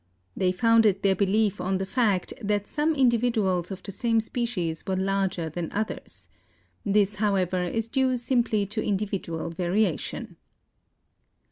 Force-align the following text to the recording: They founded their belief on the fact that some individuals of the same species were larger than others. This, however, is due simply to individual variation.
They 0.35 0.51
founded 0.51 1.03
their 1.03 1.13
belief 1.15 1.61
on 1.61 1.77
the 1.77 1.85
fact 1.85 2.33
that 2.41 2.65
some 2.65 2.95
individuals 2.95 3.69
of 3.69 3.83
the 3.83 3.91
same 3.91 4.19
species 4.19 4.83
were 4.87 4.95
larger 4.95 5.47
than 5.47 5.71
others. 5.71 6.27
This, 6.83 7.17
however, 7.17 7.61
is 7.65 7.87
due 7.87 8.17
simply 8.17 8.65
to 8.65 8.83
individual 8.83 9.51
variation. 9.51 10.37